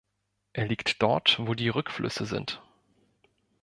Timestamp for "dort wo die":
1.03-1.69